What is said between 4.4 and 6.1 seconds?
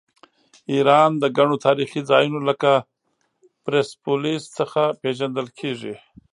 څخه پیژندل کیږي.